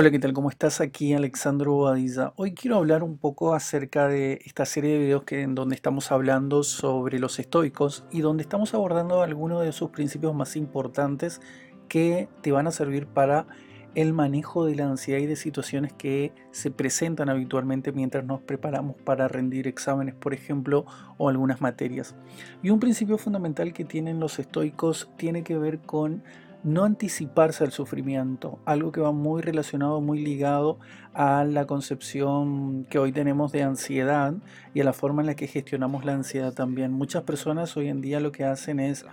Hola, 0.00 0.12
¿qué 0.12 0.20
tal? 0.20 0.32
¿Cómo 0.32 0.48
estás? 0.48 0.80
Aquí 0.80 1.12
Alexandro 1.12 1.72
Bobadilla. 1.72 2.32
Hoy 2.36 2.54
quiero 2.54 2.76
hablar 2.76 3.02
un 3.02 3.18
poco 3.18 3.52
acerca 3.52 4.06
de 4.06 4.40
esta 4.44 4.64
serie 4.64 4.92
de 4.92 4.98
videos 5.00 5.24
que, 5.24 5.42
en 5.42 5.56
donde 5.56 5.74
estamos 5.74 6.12
hablando 6.12 6.62
sobre 6.62 7.18
los 7.18 7.40
estoicos 7.40 8.04
y 8.12 8.20
donde 8.20 8.44
estamos 8.44 8.74
abordando 8.74 9.22
algunos 9.22 9.64
de 9.64 9.72
sus 9.72 9.90
principios 9.90 10.36
más 10.36 10.54
importantes 10.54 11.40
que 11.88 12.28
te 12.42 12.52
van 12.52 12.68
a 12.68 12.70
servir 12.70 13.08
para 13.08 13.48
el 13.96 14.12
manejo 14.12 14.66
de 14.66 14.76
la 14.76 14.88
ansiedad 14.88 15.18
y 15.18 15.26
de 15.26 15.34
situaciones 15.34 15.92
que 15.92 16.32
se 16.52 16.70
presentan 16.70 17.28
habitualmente 17.28 17.90
mientras 17.90 18.24
nos 18.24 18.40
preparamos 18.40 18.94
para 19.02 19.26
rendir 19.26 19.66
exámenes, 19.66 20.14
por 20.14 20.32
ejemplo, 20.32 20.86
o 21.16 21.28
algunas 21.28 21.60
materias. 21.60 22.14
Y 22.62 22.70
un 22.70 22.78
principio 22.78 23.18
fundamental 23.18 23.72
que 23.72 23.84
tienen 23.84 24.20
los 24.20 24.38
estoicos 24.38 25.10
tiene 25.16 25.42
que 25.42 25.58
ver 25.58 25.80
con 25.80 26.22
no 26.64 26.84
anticiparse 26.84 27.64
al 27.64 27.72
sufrimiento, 27.72 28.58
algo 28.64 28.92
que 28.92 29.00
va 29.00 29.12
muy 29.12 29.42
relacionado, 29.42 30.00
muy 30.00 30.18
ligado 30.18 30.78
a 31.14 31.44
la 31.44 31.66
concepción 31.66 32.84
que 32.84 32.98
hoy 32.98 33.12
tenemos 33.12 33.52
de 33.52 33.62
ansiedad 33.62 34.34
y 34.74 34.80
a 34.80 34.84
la 34.84 34.92
forma 34.92 35.22
en 35.22 35.26
la 35.26 35.36
que 35.36 35.46
gestionamos 35.46 36.04
la 36.04 36.14
ansiedad 36.14 36.52
también. 36.52 36.92
Muchas 36.92 37.22
personas 37.22 37.76
hoy 37.76 37.88
en 37.88 38.00
día 38.00 38.20
lo 38.20 38.32
que 38.32 38.44
hacen 38.44 38.80
es, 38.80 39.06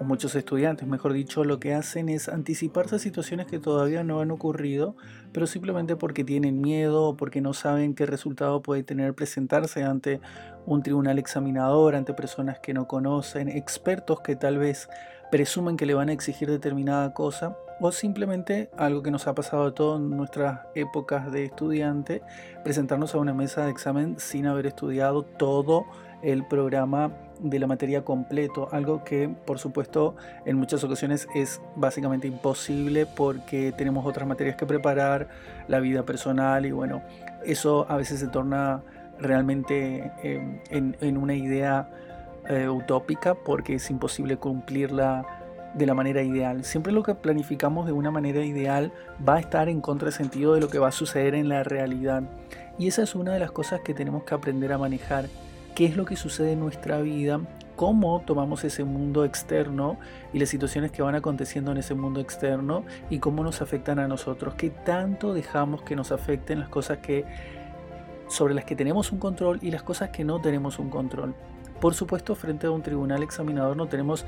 o 0.00 0.04
muchos 0.04 0.34
estudiantes, 0.34 0.88
mejor 0.88 1.12
dicho, 1.12 1.44
lo 1.44 1.60
que 1.60 1.74
hacen 1.74 2.08
es 2.08 2.30
anticiparse 2.30 2.96
a 2.96 2.98
situaciones 2.98 3.46
que 3.46 3.58
todavía 3.58 4.02
no 4.02 4.20
han 4.20 4.30
ocurrido, 4.30 4.96
pero 5.30 5.46
simplemente 5.46 5.94
porque 5.94 6.24
tienen 6.24 6.62
miedo 6.62 7.04
o 7.04 7.16
porque 7.18 7.42
no 7.42 7.52
saben 7.52 7.94
qué 7.94 8.06
resultado 8.06 8.62
puede 8.62 8.82
tener 8.82 9.12
presentarse 9.14 9.84
ante 9.84 10.20
un 10.64 10.82
tribunal 10.82 11.18
examinador, 11.18 11.94
ante 11.94 12.14
personas 12.14 12.60
que 12.60 12.72
no 12.72 12.88
conocen, 12.88 13.50
expertos 13.50 14.20
que 14.22 14.36
tal 14.36 14.56
vez 14.56 14.88
presumen 15.30 15.76
que 15.76 15.84
le 15.84 15.92
van 15.92 16.08
a 16.08 16.12
exigir 16.12 16.50
determinada 16.50 17.12
cosa 17.12 17.54
o 17.78 17.92
simplemente 17.92 18.70
algo 18.78 19.02
que 19.02 19.10
nos 19.10 19.26
ha 19.26 19.34
pasado 19.34 19.66
a 19.66 19.74
todas 19.74 20.00
nuestras 20.00 20.60
épocas 20.74 21.30
de 21.30 21.44
estudiante, 21.44 22.22
presentarnos 22.64 23.14
a 23.14 23.18
una 23.18 23.34
mesa 23.34 23.64
de 23.64 23.70
examen 23.70 24.18
sin 24.18 24.46
haber 24.46 24.66
estudiado 24.66 25.22
todo 25.24 25.84
el 26.22 26.46
programa 26.46 27.12
de 27.42 27.58
la 27.58 27.66
materia 27.66 28.04
completo, 28.04 28.68
algo 28.72 29.04
que 29.04 29.28
por 29.28 29.58
supuesto 29.58 30.16
en 30.44 30.56
muchas 30.56 30.84
ocasiones 30.84 31.28
es 31.34 31.60
básicamente 31.76 32.28
imposible 32.28 33.06
porque 33.06 33.72
tenemos 33.72 34.06
otras 34.06 34.26
materias 34.26 34.56
que 34.56 34.66
preparar, 34.66 35.28
la 35.68 35.80
vida 35.80 36.04
personal 36.04 36.66
y 36.66 36.72
bueno, 36.72 37.02
eso 37.44 37.86
a 37.88 37.96
veces 37.96 38.20
se 38.20 38.28
torna 38.28 38.82
realmente 39.18 40.12
eh, 40.22 40.62
en 40.70 41.16
una 41.16 41.34
idea 41.34 41.88
eh, 42.48 42.68
utópica 42.68 43.34
porque 43.34 43.74
es 43.74 43.90
imposible 43.90 44.36
cumplirla 44.38 45.26
de 45.74 45.86
la 45.86 45.94
manera 45.94 46.22
ideal. 46.22 46.64
Siempre 46.64 46.92
lo 46.92 47.02
que 47.02 47.14
planificamos 47.14 47.86
de 47.86 47.92
una 47.92 48.10
manera 48.10 48.44
ideal 48.44 48.92
va 49.26 49.36
a 49.36 49.40
estar 49.40 49.68
en 49.68 49.80
contrasentido 49.80 50.54
de 50.54 50.60
lo 50.60 50.68
que 50.68 50.78
va 50.78 50.88
a 50.88 50.92
suceder 50.92 51.34
en 51.34 51.48
la 51.48 51.62
realidad. 51.62 52.22
Y 52.78 52.88
esa 52.88 53.02
es 53.02 53.14
una 53.14 53.34
de 53.34 53.38
las 53.38 53.52
cosas 53.52 53.82
que 53.82 53.94
tenemos 53.94 54.24
que 54.24 54.34
aprender 54.34 54.72
a 54.72 54.78
manejar. 54.78 55.26
¿Qué 55.74 55.86
es 55.86 55.96
lo 55.96 56.04
que 56.04 56.16
sucede 56.16 56.52
en 56.52 56.60
nuestra 56.60 57.00
vida? 57.00 57.40
¿Cómo 57.76 58.22
tomamos 58.26 58.64
ese 58.64 58.84
mundo 58.84 59.24
externo 59.24 59.98
y 60.32 60.38
las 60.38 60.48
situaciones 60.48 60.90
que 60.90 61.00
van 61.00 61.14
aconteciendo 61.14 61.72
en 61.72 61.78
ese 61.78 61.94
mundo 61.94 62.20
externo 62.20 62.84
y 63.08 63.20
cómo 63.20 63.42
nos 63.42 63.62
afectan 63.62 63.98
a 63.98 64.08
nosotros? 64.08 64.54
¿Qué 64.54 64.70
tanto 64.70 65.32
dejamos 65.32 65.82
que 65.82 65.96
nos 65.96 66.12
afecten 66.12 66.60
las 66.60 66.68
cosas 66.68 66.98
que 66.98 67.24
sobre 68.28 68.54
las 68.54 68.64
que 68.64 68.76
tenemos 68.76 69.12
un 69.12 69.18
control 69.18 69.58
y 69.62 69.70
las 69.70 69.82
cosas 69.82 70.10
que 70.10 70.24
no 70.24 70.40
tenemos 70.40 70.78
un 70.78 70.90
control? 70.90 71.34
Por 71.80 71.94
supuesto, 71.94 72.34
frente 72.34 72.66
a 72.66 72.70
un 72.70 72.82
tribunal 72.82 73.22
examinador 73.22 73.76
no 73.76 73.86
tenemos 73.86 74.26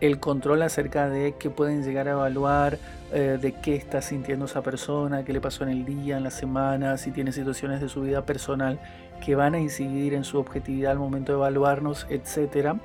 el 0.00 0.20
control 0.20 0.62
acerca 0.62 1.08
de 1.08 1.34
qué 1.38 1.50
pueden 1.50 1.82
llegar 1.82 2.08
a 2.08 2.12
evaluar, 2.12 2.78
eh, 3.12 3.38
de 3.40 3.52
qué 3.52 3.76
está 3.76 4.02
sintiendo 4.02 4.44
esa 4.44 4.62
persona, 4.62 5.24
qué 5.24 5.32
le 5.32 5.40
pasó 5.40 5.64
en 5.64 5.70
el 5.70 5.84
día, 5.84 6.16
en 6.16 6.24
la 6.24 6.30
semana, 6.30 6.96
si 6.98 7.10
tiene 7.10 7.32
situaciones 7.32 7.80
de 7.80 7.88
su 7.88 8.02
vida 8.02 8.26
personal 8.26 8.78
que 9.24 9.34
van 9.34 9.54
a 9.54 9.60
incidir 9.60 10.14
en 10.14 10.24
su 10.24 10.38
objetividad 10.38 10.92
al 10.92 10.98
momento 10.98 11.32
de 11.32 11.38
evaluarnos, 11.38 12.06
etcétera. 12.10 12.76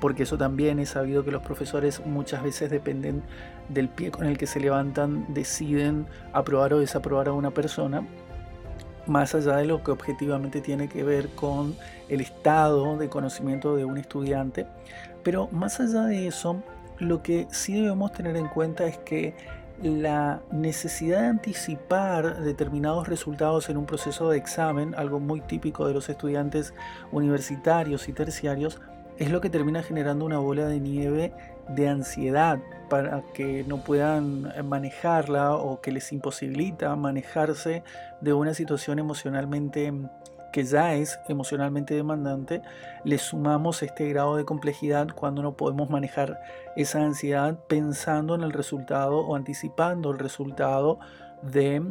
Porque 0.00 0.22
eso 0.22 0.38
también 0.38 0.78
es 0.78 0.90
sabido 0.90 1.24
que 1.24 1.32
los 1.32 1.42
profesores 1.42 2.04
muchas 2.06 2.42
veces 2.42 2.70
dependen 2.70 3.22
del 3.68 3.88
pie 3.88 4.10
con 4.10 4.26
el 4.26 4.38
que 4.38 4.46
se 4.46 4.60
levantan, 4.60 5.26
deciden 5.34 6.06
aprobar 6.32 6.72
o 6.72 6.78
desaprobar 6.78 7.28
a 7.28 7.32
una 7.32 7.50
persona 7.50 8.06
más 9.08 9.34
allá 9.34 9.56
de 9.56 9.64
lo 9.64 9.82
que 9.82 9.90
objetivamente 9.90 10.60
tiene 10.60 10.88
que 10.88 11.02
ver 11.02 11.30
con 11.30 11.74
el 12.08 12.20
estado 12.20 12.96
de 12.96 13.08
conocimiento 13.08 13.74
de 13.74 13.84
un 13.84 13.98
estudiante. 13.98 14.66
Pero 15.28 15.46
más 15.52 15.78
allá 15.78 16.04
de 16.04 16.26
eso, 16.26 16.62
lo 16.98 17.22
que 17.22 17.48
sí 17.50 17.74
debemos 17.74 18.12
tener 18.12 18.34
en 18.38 18.48
cuenta 18.48 18.86
es 18.86 18.96
que 18.96 19.34
la 19.82 20.40
necesidad 20.50 21.20
de 21.20 21.26
anticipar 21.26 22.40
determinados 22.40 23.08
resultados 23.08 23.68
en 23.68 23.76
un 23.76 23.84
proceso 23.84 24.30
de 24.30 24.38
examen, 24.38 24.94
algo 24.94 25.20
muy 25.20 25.42
típico 25.42 25.86
de 25.86 25.92
los 25.92 26.08
estudiantes 26.08 26.72
universitarios 27.12 28.08
y 28.08 28.14
terciarios, 28.14 28.80
es 29.18 29.30
lo 29.30 29.42
que 29.42 29.50
termina 29.50 29.82
generando 29.82 30.24
una 30.24 30.38
bola 30.38 30.66
de 30.66 30.80
nieve 30.80 31.34
de 31.68 31.88
ansiedad 31.90 32.58
para 32.88 33.22
que 33.34 33.64
no 33.64 33.84
puedan 33.84 34.50
manejarla 34.66 35.56
o 35.56 35.82
que 35.82 35.92
les 35.92 36.10
imposibilita 36.10 36.96
manejarse 36.96 37.82
de 38.22 38.32
una 38.32 38.54
situación 38.54 38.98
emocionalmente 38.98 39.92
que 40.52 40.64
ya 40.64 40.94
es 40.94 41.18
emocionalmente 41.28 41.94
demandante, 41.94 42.62
le 43.04 43.18
sumamos 43.18 43.82
este 43.82 44.08
grado 44.08 44.36
de 44.36 44.44
complejidad 44.44 45.08
cuando 45.14 45.42
no 45.42 45.56
podemos 45.56 45.90
manejar 45.90 46.40
esa 46.76 47.02
ansiedad 47.02 47.58
pensando 47.66 48.34
en 48.34 48.42
el 48.42 48.52
resultado 48.52 49.18
o 49.18 49.36
anticipando 49.36 50.10
el 50.10 50.18
resultado 50.18 50.98
de 51.42 51.82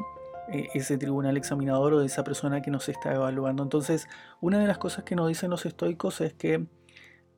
eh, 0.50 0.68
ese 0.74 0.98
tribunal 0.98 1.38
examinador 1.38 1.94
o 1.94 2.00
de 2.00 2.06
esa 2.06 2.24
persona 2.24 2.62
que 2.62 2.72
nos 2.72 2.90
está 2.90 3.14
evaluando. 3.14 3.64
Entonces, 3.64 4.08
una 4.42 4.60
de 4.60 4.68
las 4.68 4.78
cosas 4.78 5.04
que 5.04 5.16
nos 5.16 5.28
dicen 5.28 5.50
los 5.50 5.66
estoicos 5.66 6.22
es 6.22 6.34
que 6.34 6.66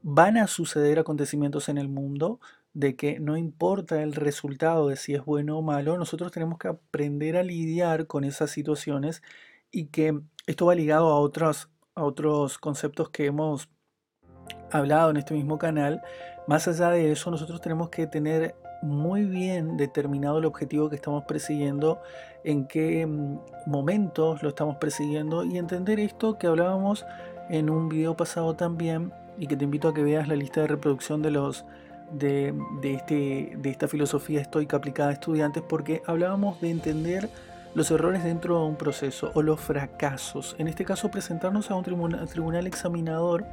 van 0.01 0.37
a 0.37 0.47
suceder 0.47 0.99
acontecimientos 0.99 1.69
en 1.69 1.77
el 1.77 1.89
mundo, 1.89 2.39
de 2.73 2.95
que 2.95 3.19
no 3.19 3.35
importa 3.35 4.01
el 4.03 4.13
resultado 4.13 4.89
de 4.89 4.95
si 4.95 5.15
es 5.15 5.25
bueno 5.25 5.57
o 5.57 5.61
malo, 5.61 5.97
nosotros 5.97 6.31
tenemos 6.31 6.59
que 6.59 6.67
aprender 6.67 7.35
a 7.35 7.43
lidiar 7.43 8.07
con 8.07 8.23
esas 8.23 8.51
situaciones 8.51 9.23
y 9.71 9.87
que 9.87 10.19
esto 10.47 10.65
va 10.65 10.75
ligado 10.75 11.09
a 11.09 11.19
otros, 11.19 11.69
a 11.95 12.03
otros 12.03 12.57
conceptos 12.57 13.09
que 13.09 13.27
hemos 13.27 13.69
hablado 14.71 15.11
en 15.11 15.17
este 15.17 15.33
mismo 15.33 15.57
canal. 15.57 16.01
Más 16.47 16.67
allá 16.67 16.89
de 16.89 17.11
eso, 17.11 17.29
nosotros 17.31 17.61
tenemos 17.61 17.89
que 17.89 18.07
tener 18.07 18.55
muy 18.81 19.25
bien 19.25 19.77
determinado 19.77 20.39
el 20.39 20.45
objetivo 20.45 20.89
que 20.89 20.95
estamos 20.95 21.25
persiguiendo, 21.25 22.01
en 22.43 22.65
qué 22.65 23.05
mm, 23.05 23.39
momentos 23.67 24.41
lo 24.41 24.49
estamos 24.49 24.77
persiguiendo 24.77 25.43
y 25.43 25.57
entender 25.57 25.99
esto 25.99 26.37
que 26.37 26.47
hablábamos 26.47 27.05
en 27.49 27.69
un 27.69 27.89
video 27.89 28.15
pasado 28.15 28.55
también 28.55 29.11
y 29.37 29.47
que 29.47 29.57
te 29.57 29.65
invito 29.65 29.89
a 29.89 29.93
que 29.93 30.03
veas 30.03 30.27
la 30.27 30.35
lista 30.35 30.61
de 30.61 30.67
reproducción 30.67 31.21
de 31.21 31.31
los 31.31 31.65
de, 32.11 32.55
este, 32.83 33.53
de 33.55 33.69
esta 33.69 33.87
filosofía 33.87 34.41
estoica 34.41 34.77
aplicada 34.77 35.09
a 35.09 35.13
estudiantes 35.13 35.61
porque 35.61 36.01
hablábamos 36.07 36.59
de 36.59 36.71
entender 36.71 37.29
los 37.75 37.91
errores 37.91 38.23
dentro 38.23 38.59
de 38.59 38.65
un 38.65 38.75
proceso 38.75 39.31
o 39.33 39.41
los 39.41 39.59
fracasos. 39.59 40.55
En 40.57 40.67
este 40.67 40.85
caso, 40.85 41.11
presentarnos 41.11 41.71
a 41.71 41.75
un 41.75 41.83
tribunal, 41.83 42.67
examinador 42.67 43.45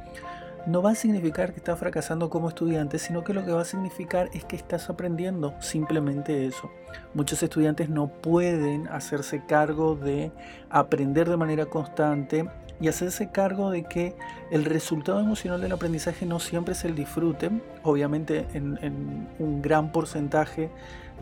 no 0.65 0.81
va 0.81 0.91
a 0.91 0.95
significar 0.95 1.53
que 1.53 1.59
estás 1.59 1.79
fracasando 1.79 2.29
como 2.29 2.49
estudiante, 2.49 2.99
sino 2.99 3.23
que 3.23 3.33
lo 3.33 3.45
que 3.45 3.51
va 3.51 3.61
a 3.61 3.65
significar 3.65 4.29
es 4.33 4.43
que 4.43 4.57
estás 4.57 4.89
aprendiendo, 4.89 5.53
simplemente 5.61 6.45
eso. 6.45 6.69
Muchos 7.13 7.41
estudiantes 7.41 7.87
no 7.87 8.07
pueden 8.09 8.87
hacerse 8.89 9.45
cargo 9.45 9.95
de 9.95 10.31
aprender 10.69 11.29
de 11.29 11.37
manera 11.37 11.67
constante 11.67 12.49
y 12.79 12.87
hacerse 12.87 13.29
cargo 13.29 13.71
de 13.71 13.83
que 13.83 14.15
el 14.51 14.65
resultado 14.65 15.19
emocional 15.19 15.61
del 15.61 15.71
aprendizaje 15.71 16.25
no 16.25 16.39
siempre 16.39 16.73
es 16.73 16.85
el 16.85 16.95
disfrute, 16.95 17.49
obviamente 17.83 18.45
en, 18.53 19.27
un 19.39 19.61
gran 19.61 19.91
porcentaje 19.91 20.69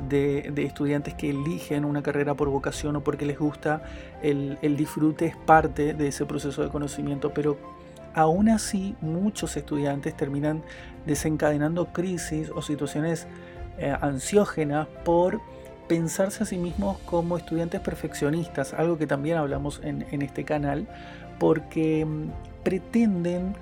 de, 0.10 0.52
estudiantes 0.58 1.14
que 1.14 1.30
eligen 1.30 1.86
una 1.86 2.04
carrera 2.04 2.34
por 2.34 2.50
vocación 2.50 2.98
o 2.98 3.04
porque 3.04 3.26
les 3.26 3.40
gusta, 3.40 3.84
el, 4.22 4.58
disfrute 4.76 5.28
es 5.28 5.38
parte 5.38 5.94
de 5.94 6.10
ese 6.10 6.26
proceso 6.26 6.62
de 6.62 6.70
conocimiento, 6.70 7.34
pero 7.34 7.58
aún 8.14 8.50
así 8.50 8.96
muchos 9.02 9.56
estudiantes 9.56 10.16
terminan 10.16 10.62
desencadenando 11.06 11.88
crisis 11.94 12.50
o 12.54 12.62
situaciones 12.62 13.28
eh, 13.78 13.96
ansiógenas 14.02 14.88
por 15.06 15.40
pensarse 15.88 16.44
a 16.44 16.46
sí 16.46 16.58
mismos 16.58 16.98
como 17.06 17.38
estudiantes 17.38 17.80
perfeccionistas, 17.80 18.74
algo 18.74 18.98
que 18.98 19.06
también 19.08 19.38
hablamos 19.38 19.82
en, 19.84 20.06
en 20.12 20.22
este 20.22 20.44
canal, 20.44 20.88
porque 21.40 22.06
mm, 22.06 22.64
pretenden 22.64 23.56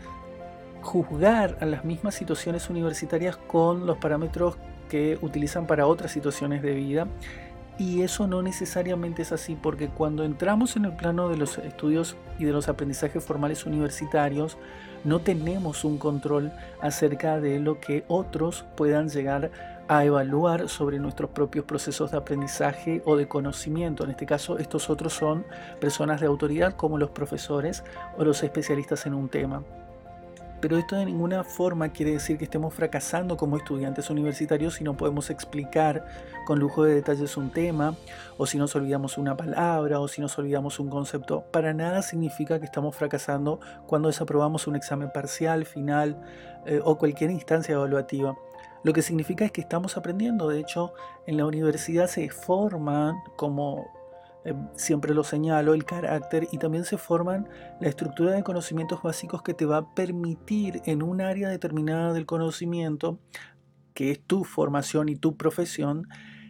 juzgar 0.81 1.57
a 1.61 1.65
las 1.65 1.85
mismas 1.85 2.15
situaciones 2.15 2.69
universitarias 2.69 3.37
con 3.37 3.85
los 3.85 3.97
parámetros 3.97 4.57
que 4.89 5.17
utilizan 5.21 5.65
para 5.65 5.87
otras 5.87 6.11
situaciones 6.11 6.61
de 6.61 6.73
vida 6.73 7.07
y 7.79 8.01
eso 8.01 8.27
no 8.27 8.41
necesariamente 8.41 9.23
es 9.23 9.31
así 9.31 9.57
porque 9.59 9.87
cuando 9.87 10.23
entramos 10.23 10.75
en 10.75 10.85
el 10.85 10.95
plano 10.95 11.29
de 11.29 11.37
los 11.37 11.57
estudios 11.57 12.15
y 12.37 12.45
de 12.45 12.51
los 12.51 12.69
aprendizajes 12.69 13.23
formales 13.23 13.65
universitarios 13.65 14.57
no 15.03 15.19
tenemos 15.19 15.83
un 15.83 15.97
control 15.97 16.51
acerca 16.81 17.39
de 17.39 17.59
lo 17.59 17.79
que 17.79 18.03
otros 18.07 18.65
puedan 18.75 19.09
llegar 19.09 19.45
a 19.45 19.72
evaluar 19.89 20.69
sobre 20.69 20.99
nuestros 20.99 21.31
propios 21.31 21.65
procesos 21.65 22.11
de 22.11 22.17
aprendizaje 22.17 23.01
o 23.05 23.15
de 23.15 23.27
conocimiento. 23.27 24.03
En 24.03 24.11
este 24.11 24.25
caso, 24.25 24.57
estos 24.57 24.89
otros 24.89 25.13
son 25.13 25.45
personas 25.79 26.21
de 26.21 26.27
autoridad 26.27 26.73
como 26.73 26.97
los 26.97 27.11
profesores 27.11 27.83
o 28.17 28.23
los 28.23 28.43
especialistas 28.43 29.05
en 29.05 29.13
un 29.13 29.29
tema. 29.29 29.63
Pero 30.63 30.77
esto 30.77 30.95
de 30.95 31.05
ninguna 31.05 31.43
forma 31.43 31.89
quiere 31.89 32.13
decir 32.13 32.37
que 32.37 32.45
estemos 32.45 32.73
fracasando 32.73 33.35
como 33.35 33.57
estudiantes 33.57 34.09
universitarios 34.09 34.75
si 34.75 34.85
no 34.85 34.95
podemos 34.95 35.29
explicar 35.29 36.05
con 36.45 36.57
lujo 36.57 36.85
de 36.85 36.95
detalles 36.95 37.35
un 37.35 37.49
tema, 37.49 37.95
o 38.37 38.45
si 38.45 38.57
nos 38.57 38.73
olvidamos 38.73 39.17
una 39.17 39.35
palabra, 39.35 39.99
o 39.99 40.07
si 40.07 40.21
nos 40.21 40.39
olvidamos 40.39 40.79
un 40.79 40.89
concepto. 40.89 41.43
Para 41.51 41.73
nada 41.73 42.01
significa 42.01 42.59
que 42.59 42.65
estamos 42.65 42.95
fracasando 42.95 43.59
cuando 43.87 44.07
desaprobamos 44.07 44.65
un 44.65 44.77
examen 44.77 45.11
parcial, 45.13 45.65
final 45.65 46.15
eh, 46.65 46.79
o 46.81 46.97
cualquier 46.97 47.31
instancia 47.31 47.73
evaluativa. 47.73 48.33
Lo 48.83 48.93
que 48.93 49.01
significa 49.01 49.45
es 49.45 49.51
que 49.51 49.61
estamos 49.61 49.97
aprendiendo. 49.97 50.49
De 50.49 50.59
hecho, 50.59 50.93
en 51.25 51.37
la 51.37 51.45
universidad 51.45 52.07
se 52.07 52.29
forman, 52.29 53.15
como 53.37 53.87
eh, 54.45 54.53
siempre 54.75 55.13
lo 55.13 55.23
señalo, 55.23 55.73
el 55.73 55.85
carácter 55.85 56.47
y 56.51 56.57
también 56.57 56.83
se 56.83 56.97
forman 56.97 57.47
la 57.79 57.87
estructura 57.87 58.33
de 58.33 58.43
conocimientos 58.43 59.01
básicos 59.01 59.41
que 59.41 59.53
te 59.53 59.65
va 59.65 59.77
a 59.77 59.95
permitir 59.95 60.81
en 60.85 61.01
un 61.01 61.21
área 61.21 61.47
determinada 61.49 62.11
del 62.13 62.25
conocimiento, 62.25 63.19
que 63.93 64.11
es 64.11 64.21
tu 64.21 64.43
formación 64.43 65.07
y 65.07 65.15
tu 65.15 65.37
profesión, 65.37 66.07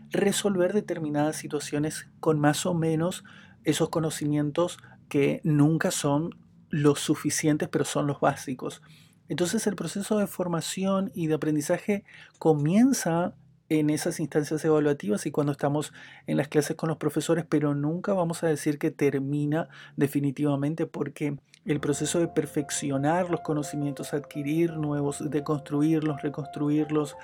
resolver 0.10 0.74
determinadas 0.74 1.36
situaciones 1.36 2.08
con 2.20 2.40
más 2.40 2.66
o 2.66 2.74
menos 2.74 3.24
esos 3.64 3.90
conocimientos 3.90 4.80
que 5.08 5.42
nunca 5.44 5.92
son 5.92 6.32
los 6.70 7.00
suficientes, 7.00 7.70
pero 7.70 7.86
son 7.86 8.08
los 8.08 8.20
básicos. 8.20 8.82
Entonces 9.30 9.66
el 9.68 9.76
proceso 9.76 10.18
de 10.18 10.28
formación 10.28 11.12
y 11.14 11.28
de 11.28 11.36
aprendizaje 11.36 12.04
comienza 12.40 13.34
en 13.70 13.90
esas 13.90 14.20
instancias 14.20 14.64
evaluativas 14.66 15.26
y 15.26 15.32
cuando 15.32 15.52
estamos 15.52 15.94
en 16.28 16.38
las 16.38 16.48
clases 16.48 16.76
con 16.76 16.90
los 16.90 16.98
profesores, 16.98 17.46
pero 17.48 17.74
nunca 17.74 18.14
vamos 18.14 18.44
a 18.44 18.48
decir 18.48 18.78
que 18.78 18.92
termina 18.92 19.70
definitivamente 19.96 20.86
porque 20.86 21.38
el 21.66 21.80
proceso 21.80 22.20
de 22.20 22.28
perfeccionar 22.28 23.30
los 23.30 23.40
conocimientos, 23.40 24.14
adquirir 24.14 24.74
nuevos, 24.74 25.30
de 25.30 25.44
construirlos, 25.44 26.22
reconstruirlos 26.22 27.16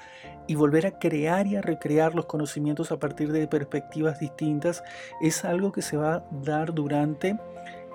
y 0.48 0.56
volver 0.56 0.88
a 0.88 0.98
crear 0.98 1.45
y 1.45 1.57
a 1.57 1.62
recrear 1.62 2.16
los 2.16 2.25
conocimientos 2.25 2.92
a 2.92 3.00
partir 3.00 3.34
de 3.34 3.48
perspectivas 3.48 4.19
distintas 4.19 4.81
es 5.22 5.44
algo 5.44 5.74
que 5.74 5.81
se 5.81 5.98
va 5.98 6.13
a 6.13 6.25
dar 6.31 6.74
durante 6.74 7.38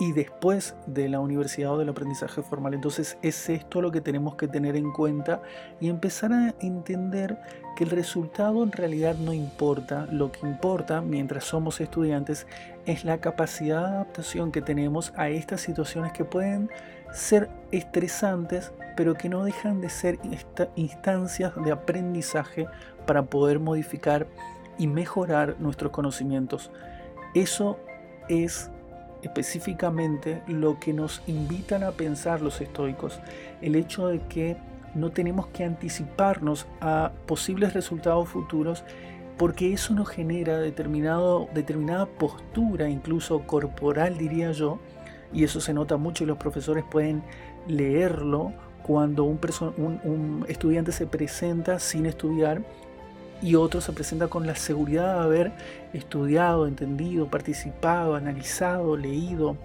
y 0.00 0.12
después 0.12 0.74
de 0.86 1.08
la 1.08 1.20
universidad 1.20 1.72
o 1.72 1.78
del 1.78 1.88
aprendizaje 1.88 2.42
formal. 2.42 2.74
Entonces 2.74 3.16
es 3.22 3.48
esto 3.48 3.80
lo 3.80 3.92
que 3.92 4.00
tenemos 4.00 4.34
que 4.34 4.48
tener 4.48 4.76
en 4.76 4.90
cuenta 4.92 5.42
y 5.80 5.88
empezar 5.88 6.32
a 6.32 6.54
entender 6.60 7.38
que 7.76 7.84
el 7.84 7.90
resultado 7.90 8.62
en 8.62 8.72
realidad 8.72 9.16
no 9.16 9.32
importa. 9.32 10.06
Lo 10.10 10.32
que 10.32 10.46
importa 10.46 11.00
mientras 11.00 11.44
somos 11.44 11.80
estudiantes 11.80 12.46
es 12.86 13.04
la 13.04 13.18
capacidad 13.18 13.80
de 13.80 13.94
adaptación 13.94 14.52
que 14.52 14.62
tenemos 14.62 15.12
a 15.16 15.28
estas 15.28 15.60
situaciones 15.60 16.12
que 16.12 16.24
pueden 16.24 16.70
ser 17.12 17.48
estresantes, 17.70 18.72
pero 18.96 19.14
que 19.14 19.28
no 19.28 19.44
dejan 19.44 19.80
de 19.80 19.90
ser 19.90 20.18
instancias 20.74 21.52
de 21.64 21.70
aprendizaje 21.70 22.66
para 23.06 23.22
poder 23.24 23.60
modificar 23.60 24.26
y 24.78 24.88
mejorar 24.88 25.56
nuestros 25.60 25.92
conocimientos. 25.92 26.72
Eso 27.34 27.78
es 28.28 28.70
específicamente 29.24 30.42
lo 30.46 30.78
que 30.78 30.92
nos 30.92 31.22
invitan 31.26 31.82
a 31.82 31.92
pensar 31.92 32.40
los 32.40 32.60
estoicos, 32.60 33.20
el 33.60 33.74
hecho 33.74 34.08
de 34.08 34.20
que 34.20 34.56
no 34.94 35.10
tenemos 35.10 35.48
que 35.48 35.64
anticiparnos 35.64 36.66
a 36.80 37.12
posibles 37.26 37.72
resultados 37.72 38.28
futuros 38.28 38.84
porque 39.36 39.72
eso 39.72 39.94
nos 39.94 40.08
genera 40.08 40.58
determinado, 40.58 41.48
determinada 41.52 42.06
postura, 42.06 42.88
incluso 42.88 43.40
corporal 43.40 44.16
diría 44.16 44.52
yo, 44.52 44.78
y 45.32 45.42
eso 45.42 45.60
se 45.60 45.74
nota 45.74 45.96
mucho 45.96 46.22
y 46.22 46.26
los 46.28 46.38
profesores 46.38 46.84
pueden 46.88 47.22
leerlo 47.66 48.52
cuando 48.84 49.24
un, 49.24 49.40
un 49.76 50.44
estudiante 50.48 50.92
se 50.92 51.06
presenta 51.06 51.80
sin 51.80 52.06
estudiar 52.06 52.62
y 53.42 53.56
otro 53.56 53.80
se 53.80 53.92
presenta 53.92 54.28
con 54.28 54.46
la 54.46 54.56
seguridad 54.56 55.14
de 55.14 55.24
haber 55.24 55.52
estudiado, 55.92 56.66
entendido, 56.66 57.28
participado, 57.28 58.14
analizado, 58.14 58.96
leído 58.96 59.56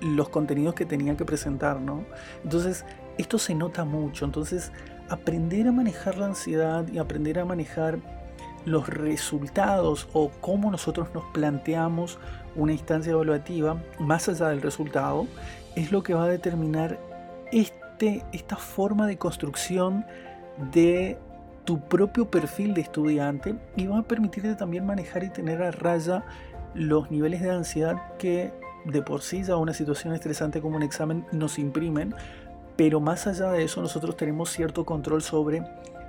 los 0.00 0.28
contenidos 0.30 0.74
que 0.74 0.86
tenía 0.86 1.16
que 1.16 1.24
presentar, 1.24 1.80
¿no? 1.80 2.04
Entonces, 2.42 2.84
esto 3.18 3.38
se 3.38 3.54
nota 3.54 3.84
mucho. 3.84 4.24
Entonces, 4.24 4.72
aprender 5.10 5.68
a 5.68 5.72
manejar 5.72 6.16
la 6.16 6.26
ansiedad 6.26 6.86
y 6.88 6.98
aprender 6.98 7.38
a 7.38 7.44
manejar 7.44 7.98
los 8.64 8.88
resultados 8.88 10.08
o 10.12 10.30
cómo 10.40 10.70
nosotros 10.70 11.08
nos 11.14 11.24
planteamos 11.32 12.18
una 12.56 12.72
instancia 12.72 13.12
evaluativa 13.12 13.82
más 13.98 14.28
allá 14.28 14.48
del 14.48 14.60
resultado 14.60 15.26
es 15.76 15.92
lo 15.92 16.02
que 16.02 16.14
va 16.14 16.24
a 16.24 16.28
determinar 16.28 16.98
este, 17.52 18.24
esta 18.32 18.56
forma 18.56 19.06
de 19.06 19.16
construcción 19.16 20.04
de 20.72 21.18
tu 21.64 21.80
propio 21.80 22.30
perfil 22.30 22.74
de 22.74 22.80
estudiante 22.80 23.54
y 23.76 23.86
va 23.86 23.98
a 23.98 24.02
permitirte 24.02 24.54
también 24.54 24.86
manejar 24.86 25.24
y 25.24 25.30
tener 25.30 25.62
a 25.62 25.70
raya 25.70 26.24
los 26.74 27.10
niveles 27.10 27.42
de 27.42 27.50
ansiedad 27.50 28.16
que 28.18 28.52
de 28.84 29.02
por 29.02 29.22
sí 29.22 29.42
ya 29.42 29.56
una 29.56 29.74
situación 29.74 30.14
estresante 30.14 30.60
como 30.60 30.76
un 30.76 30.82
examen 30.82 31.26
nos 31.32 31.58
imprimen, 31.58 32.14
pero 32.76 33.00
más 33.00 33.26
allá 33.26 33.50
de 33.52 33.64
eso 33.64 33.82
nosotros 33.82 34.16
tenemos 34.16 34.50
cierto 34.50 34.84
control 34.84 35.22
sobre 35.22 35.62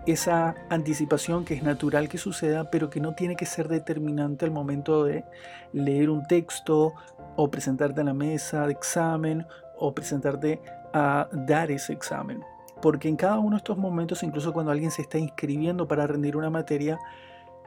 esa 0.07 0.55
anticipación 0.69 1.45
que 1.45 1.53
es 1.53 1.63
natural 1.63 2.09
que 2.09 2.17
suceda, 2.17 2.71
pero 2.71 2.89
que 2.89 2.99
no 2.99 3.13
tiene 3.13 3.35
que 3.35 3.45
ser 3.45 3.67
determinante 3.67 4.45
al 4.45 4.51
momento 4.51 5.03
de 5.03 5.25
leer 5.73 6.09
un 6.09 6.25
texto 6.25 6.93
o 7.35 7.51
presentarte 7.51 8.01
a 8.01 8.03
la 8.03 8.13
mesa 8.13 8.65
de 8.65 8.73
examen 8.73 9.45
o 9.77 9.93
presentarte 9.93 10.61
a 10.93 11.27
dar 11.31 11.71
ese 11.71 11.93
examen 11.93 12.41
porque 12.81 13.07
en 13.07 13.15
cada 13.15 13.39
uno 13.39 13.51
de 13.51 13.57
estos 13.57 13.77
momentos, 13.77 14.23
incluso 14.23 14.53
cuando 14.53 14.71
alguien 14.71 14.91
se 14.91 15.01
está 15.01 15.17
inscribiendo 15.17 15.87
para 15.87 16.07
rendir 16.07 16.35
una 16.35 16.49
materia, 16.49 16.99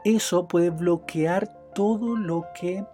eso 0.05 0.47
puede 0.47 0.71
bloquear 0.71 1.49
todo 1.75 2.17
lo 2.17 2.47
que 2.59 2.85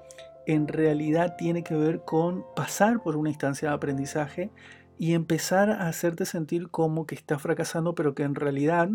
en 0.47 0.69
realidad 0.69 1.37
tiene 1.37 1.63
que 1.63 1.75
ver 1.75 2.05
con 2.05 2.45
pasar 2.57 3.03
por 3.03 3.17
una 3.17 3.31
instancia 3.31 3.69
de 3.69 3.75
aprendizaje 3.75 4.51
y 4.99 5.15
empezar 5.15 5.71
a 5.71 5.89
hacerte 5.89 6.27
sentir 6.27 6.69
como 6.71 7.07
que 7.07 7.15
estás 7.15 7.41
fracasando, 7.43 7.95
pero 7.95 8.15
que 8.15 8.23
en 8.23 8.35
realidad 8.35 8.89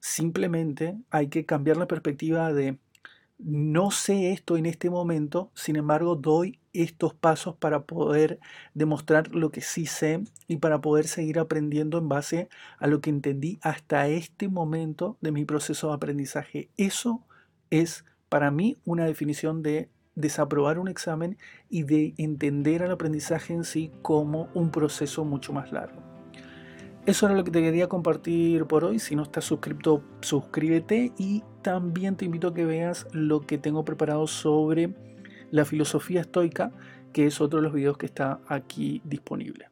simplemente 0.00 0.96
hay 1.10 1.28
que 1.28 1.44
cambiar 1.46 1.76
la 1.76 1.86
perspectiva 1.86 2.52
de 2.52 2.78
no 3.38 3.90
sé 3.90 4.32
esto 4.32 4.56
en 4.56 4.66
este 4.66 4.90
momento, 4.90 5.50
sin 5.54 5.76
embargo 5.76 6.14
doy 6.14 6.59
estos 6.72 7.14
pasos 7.14 7.56
para 7.56 7.82
poder 7.82 8.38
demostrar 8.74 9.34
lo 9.34 9.50
que 9.50 9.60
sí 9.60 9.86
sé 9.86 10.22
y 10.46 10.58
para 10.58 10.80
poder 10.80 11.06
seguir 11.08 11.38
aprendiendo 11.38 11.98
en 11.98 12.08
base 12.08 12.48
a 12.78 12.86
lo 12.86 13.00
que 13.00 13.10
entendí 13.10 13.58
hasta 13.62 14.08
este 14.08 14.48
momento 14.48 15.16
de 15.20 15.32
mi 15.32 15.44
proceso 15.44 15.88
de 15.88 15.94
aprendizaje. 15.94 16.70
Eso 16.76 17.24
es 17.70 18.04
para 18.28 18.50
mí 18.50 18.78
una 18.84 19.04
definición 19.04 19.62
de 19.62 19.90
desaprobar 20.14 20.78
un 20.78 20.88
examen 20.88 21.38
y 21.68 21.84
de 21.84 22.14
entender 22.18 22.82
al 22.82 22.92
aprendizaje 22.92 23.54
en 23.54 23.64
sí 23.64 23.90
como 24.02 24.48
un 24.54 24.70
proceso 24.70 25.24
mucho 25.24 25.52
más 25.52 25.72
largo. 25.72 26.02
Eso 27.06 27.26
era 27.26 27.34
lo 27.34 27.44
que 27.44 27.50
te 27.50 27.62
quería 27.62 27.88
compartir 27.88 28.66
por 28.66 28.84
hoy. 28.84 28.98
Si 28.98 29.16
no 29.16 29.22
estás 29.22 29.44
suscrito, 29.44 30.04
suscríbete 30.20 31.12
y 31.16 31.42
también 31.62 32.16
te 32.16 32.26
invito 32.26 32.48
a 32.48 32.54
que 32.54 32.66
veas 32.66 33.06
lo 33.12 33.40
que 33.40 33.56
tengo 33.58 33.84
preparado 33.84 34.26
sobre 34.26 34.94
la 35.50 35.64
filosofía 35.64 36.20
estoica, 36.20 36.72
que 37.12 37.26
es 37.26 37.40
otro 37.40 37.58
de 37.58 37.64
los 37.64 37.72
videos 37.72 37.96
que 37.96 38.06
está 38.06 38.40
aquí 38.46 39.00
disponible. 39.04 39.69